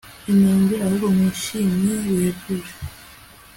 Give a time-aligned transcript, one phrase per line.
[0.31, 2.73] inenge ahubwo mwishimye bihebuje